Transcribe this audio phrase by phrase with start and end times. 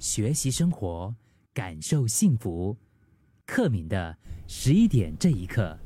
[0.00, 1.14] 学习生活，
[1.52, 2.74] 感受幸福。
[3.46, 5.76] 克敏的十一点这一刻。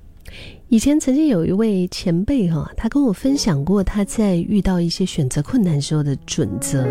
[0.69, 6.87] 以前曾经有一位前辈哈，他跟我分享过他在遇到一些选择困难时候的准则。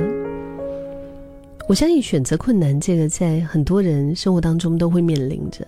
[1.70, 5.66] 我相信选择困难这个在很多人生活当中都会面临着，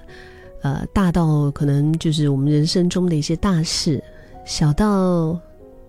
[0.61, 4.03] 呃，大到可能就是我们人生中的一些大事，
[4.45, 5.39] 小到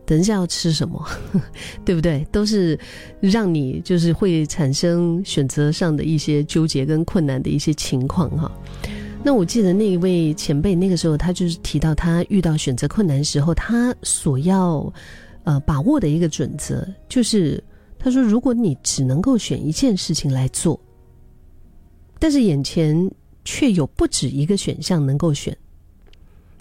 [0.06, 1.04] 等一下要吃什么，
[1.84, 2.24] 对不对？
[2.30, 2.78] 都是
[3.20, 8.50] 让你就是会产生选择上的一些纠结跟困难的一些情况哈。
[9.24, 14.92] 那我记得那一位前辈，那个时候他就是提到，他遇到选择困难时候，他所要
[15.42, 17.62] 呃把握的一个准则，就是
[17.98, 20.80] 他说，如果你只能够选一件事情来做，
[22.20, 23.10] 但是眼前
[23.44, 25.56] 却有不止一个选项能够选，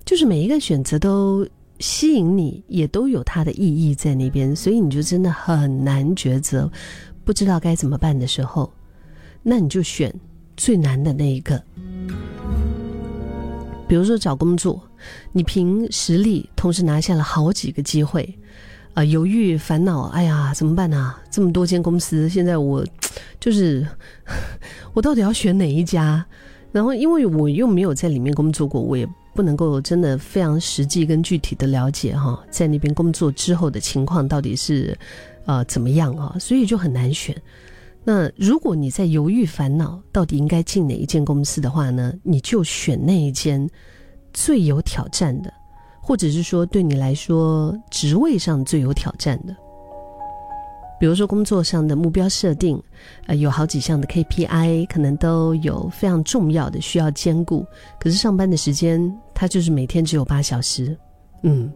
[0.03, 1.47] 就是每一个选择都
[1.79, 6.71] 吸引你，也都有它的意义在那边，所以你就真的很难抉择，
[7.23, 8.71] 不知道该怎么办的时候，
[9.43, 10.13] 那你就选
[10.55, 11.61] 最难的那一个。
[13.87, 14.81] 比如说找工作，
[15.31, 18.35] 你凭实力同时拿下了好几个机会，
[18.93, 21.13] 啊，犹豫烦恼，哎呀，怎么办呢？
[21.29, 22.83] 这么多间公司，现在我
[23.39, 23.87] 就是
[24.93, 26.25] 我到底要选哪一家？
[26.71, 34.97] 然后因为我又没有在里面工作过，我也不能够真的非常实际跟具体的了解哈，在那边工作之后的情况到底是
[35.45, 36.35] 呃怎么样啊？
[36.39, 37.35] 所以就很难选。
[38.03, 42.13] 那如果你在犹豫烦恼到底应该进哪一间公司的话呢？
[42.23, 43.69] 你就选那一间
[44.33, 45.51] 最有挑战的，
[46.01, 49.53] 或者是说对你来说职位上最有挑战的。
[50.99, 52.81] 比如说工作上的目标设定，
[53.27, 57.65] 呃，有好几项的 KPI，可能都有非常重要的需要兼顾。
[57.99, 60.97] 可是上班的时间，它就是每天只有八小时。
[61.43, 61.71] 嗯，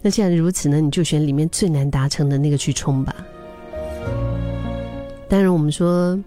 [0.00, 3.14] 那既然如此呢，你就选里面最难达成的那个去冲吧。
[5.28, 6.18] 当然，我们说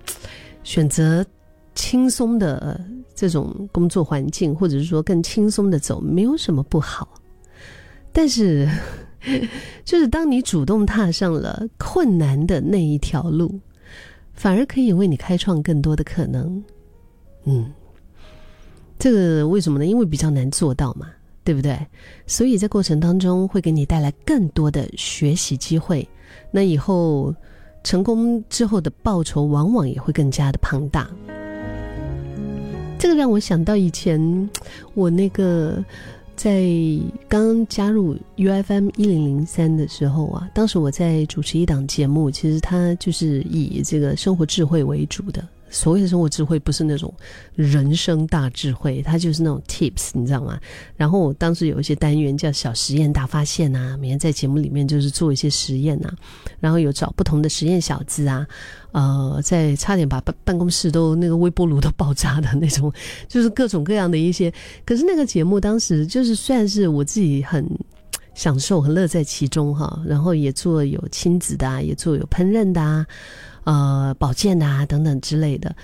[0.63, 1.25] 选择
[1.73, 2.79] 轻松的
[3.13, 7.07] 这种工作环境，或者是说更轻松的走，没有什么不好。
[8.11, 8.67] 但是，
[9.83, 13.59] 就是当你主动踏上了困难的那一条路，
[14.33, 16.63] 反而可以为你开创更多的可能。
[17.45, 17.71] 嗯，
[18.97, 19.85] 这个为什么呢？
[19.85, 21.09] 因为比较难做到嘛，
[21.43, 21.79] 对不对？
[22.25, 26.07] 所以在过程当中会给你带来更多的学习机会。
[26.51, 27.33] 那以后。
[27.85, 31.07] 成功之后的报酬往往也会更加的庞大。
[32.97, 34.49] 这个让我想到以前
[34.95, 35.85] 我那个
[36.35, 36.65] 在
[37.27, 45.47] 刚加入 U F M 一零零三的时候啊，当时我在主持一档节目，其实它就是以这个生活智慧为主的。
[45.69, 47.13] 所谓的生活智慧，不是那种
[47.55, 50.59] 人生大智慧，它就是那种 tips，你知道吗？
[50.95, 56.13] 然后我当时有一些单元叫“小实验大发现”呐，每天在节目里面就是做一些实验呐，
[56.59, 58.47] 然后有找不同的实验小子啊，
[58.91, 62.91] 呃，在差点把办办公室都那个微波炉都爆炸的那种，
[63.27, 64.53] 就是各种各样的一些。
[64.85, 67.67] 可是那个节目当时就是算是我自己很
[68.33, 73.05] 享受、很乐在其中哈，然后也做有亲子的，也做有烹饪的啊。
[73.65, 75.75] 呃，保健啊等等之类的，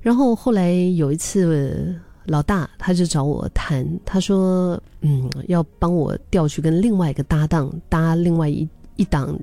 [0.00, 1.94] 然后后来有一次，
[2.26, 9.38] 老大他就找我谈，他说，嗯，要帮我调去跟另外一个搭档搭另外一一档，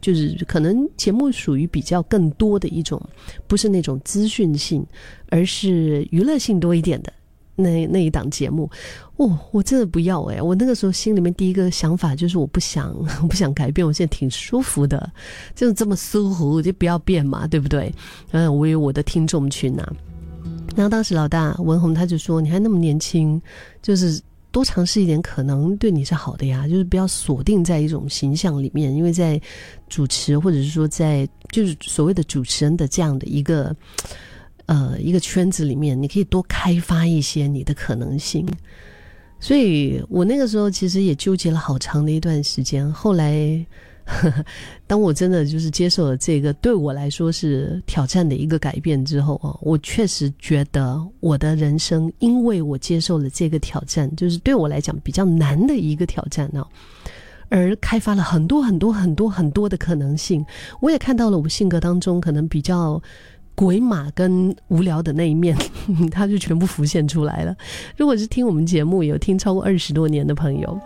[0.00, 3.00] 就是可能节目属于比较更多的一种，
[3.46, 4.86] 不是那种资讯性，
[5.28, 7.12] 而是娱乐性多一点的。
[7.54, 8.70] 那那一档节目，
[9.16, 10.40] 哦，我真的不要哎！
[10.40, 15.12] 我那个时候心里面第一个想法就是我不想，我不想改变，我现在挺舒服的，
[15.54, 17.92] 就是这么舒服，就不要变嘛，对不对？
[18.30, 19.86] 嗯，我有我的听众群呐。
[20.74, 23.40] 然后当时老大文红他就说：“你还那么年轻，
[23.82, 24.18] 就是
[24.50, 26.66] 多尝试一点，可能对你是好的呀。
[26.66, 29.38] 就是不要锁定在一种形象里面，因为在
[29.90, 33.76] 主持或者是说在就是所谓的主持人的这样的一个。”
[34.66, 38.46] 呃，一个圈子里面，你可以多开发一些你的可能性。
[39.40, 42.90] 所以我那个时候其实也纠结了好长的一段时间。
[42.92, 43.66] 后来，
[44.86, 56.64] 当我真的就是接受了这个对我来说是挑战的一个改变之后啊，我确实觉得我的人生，因为我接受了这个挑战，就是对我来讲比较难的一个挑战呢，
[57.48, 60.46] 而开发了很多很多很多很多的可能性。
[60.80, 63.02] 我也看到了我性格当中可能比较。
[63.54, 65.56] 鬼马跟无聊的那一面，
[66.10, 67.54] 他就全部浮现出来了。
[67.96, 70.80] 如果是听我们节目有听超过二十多年的朋友，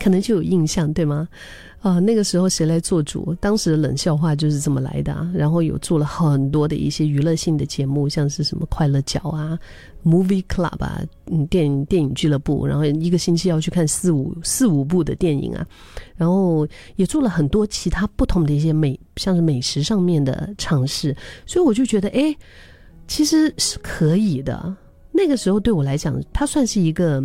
[0.00, 1.28] 可能就有印象，对吗？
[1.80, 3.34] 啊，那个时候谁来做主？
[3.40, 5.28] 当时的冷笑话就是这么来的啊。
[5.34, 9.58] 然后有做了很多的一些娱乐性的节目，像是什么快乐角啊、
[10.04, 12.64] Movie Club 啊，嗯，电影电影俱乐部。
[12.64, 15.66] 然后一个星期要去看四五四五部的电影啊。
[16.14, 16.64] 然后
[16.94, 21.16] 也做了很多其他不同的一些美，像是美食上面的尝试。
[21.46, 22.32] 所以我就觉得，哎，
[23.08, 24.76] 其实是可以的。
[25.10, 27.20] 那个时候对我来讲，它算是一个。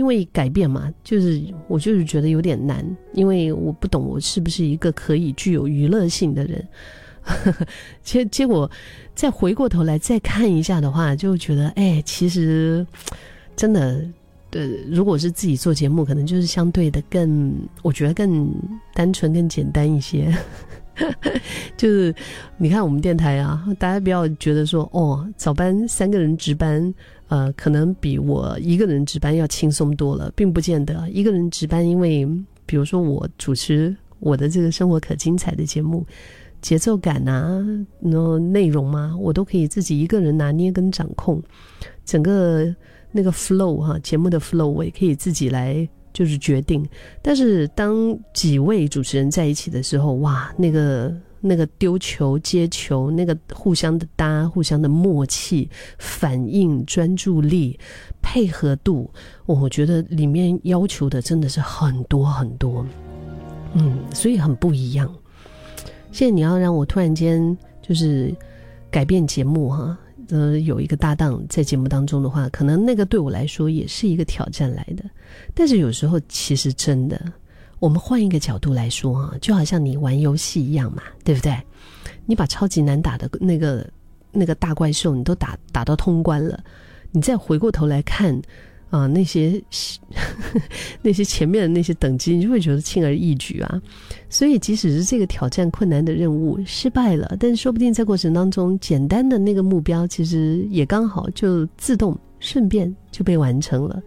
[0.00, 2.82] 因为改变嘛，就是我就是觉得有点难，
[3.12, 6.66] 因为我不懂我是不是一个可以具有娱乐性的人。
[8.02, 8.68] 结结果
[9.14, 12.86] 再回过头来再看一下的话，就觉得哎，其实
[13.54, 14.02] 真的，
[14.52, 18.50] 呃，如果是自己做节目，可能就是相对的更，我觉得更
[18.94, 20.34] 单纯、更简单一些。
[21.76, 22.14] 就是
[22.56, 26.94] 你看我们电台啊，大家不要觉得说哦，早班三个人值班。
[27.30, 32.28] 呃，可能比我一个人值班要轻松多了，并不见得一个人值班，因为
[32.66, 36.04] 比如说我主持我的这个生活可精彩的节目，
[36.60, 37.64] 节奏感啊，
[38.00, 41.40] 那内容嘛，我都可以自己一个人拿捏跟掌控，
[42.04, 42.74] 整个
[43.12, 46.84] 那个 flow 哈，节目的 flow 我也可以自己来就是决定。
[47.22, 51.16] 但是当几位主持人在一起的时候，哇，那个。
[51.40, 57.78] 那个丢球接球，那个互相的搭，互相的默契、反应、专注力、
[58.20, 59.10] 配合度，
[59.46, 62.86] 我觉得里面要求的真的是很多很多，
[63.72, 65.10] 嗯，所以很不一样。
[66.12, 68.34] 现在你要让我突然间就是
[68.90, 69.98] 改变节目哈，
[70.28, 75.04] 呃，有一个搭档在节目当中的话，可能那个对我来说也是一个挑战来的。
[75.54, 77.20] 但是有时候其实真的。
[77.80, 81.56] 我们换一个角度来说啊，就好像你玩游戏一样嘛，对不对？
[82.26, 83.84] 你把超级难打的那个
[84.30, 86.62] 那个大怪兽，你都打打到通关了，
[87.10, 88.40] 你再回过头来看
[88.90, 89.60] 啊，那些
[91.02, 93.82] 那些前面的那些等级，你就会觉得轻而易举啊。
[94.28, 104.02] 所以，即使是这个挑战困难的任务失败了，但说不定在过程当中，简单的那个目标其实也刚好就自动顺便就被完成了。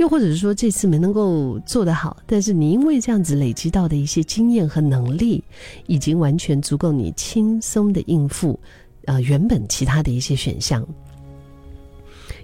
[0.00, 5.44] 又或者是说这次没能够做得好，但是你因为这样子累积到的一些经验和能力，
[5.86, 8.58] 已经完全足够你轻松的应付，
[9.04, 10.82] 呃，原本其他的一些选项。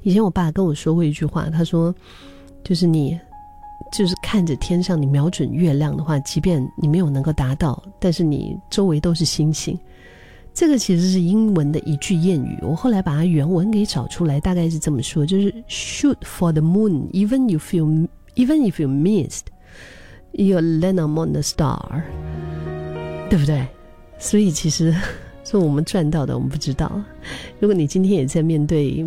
[0.02, 1.94] 以前我爸跟我说过一句话，他说
[2.62, 3.18] ：“就是你，
[3.90, 9.74] 就是看着天上，你瞄准月亮的话，即便你没有能够达到，但是你周围都是星星。”
[10.56, 19.42] 这个其实是英文的一句谚语，我后来把它原文给找出来，大概是这么说：就是 “Shoot for the moon, even you feel, even if you missed,
[20.32, 22.00] you land on the star。”
[23.28, 23.66] 对不对？
[24.18, 24.96] 所以其实
[25.44, 26.90] 是我们赚到的，我们不知道。
[27.60, 29.04] 如果你今天也在面对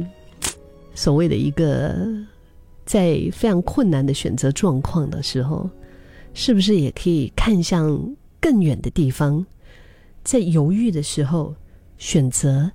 [0.93, 1.95] 所谓的一个
[2.85, 5.67] 在非常困难的选择状况的时候，
[6.35, 7.99] 是不是也可以看向
[8.39, 9.43] 更远的地方？
[10.23, 11.55] 在犹豫的时候，
[11.97, 12.71] 选择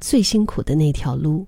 [0.00, 1.46] 最辛苦的那条路。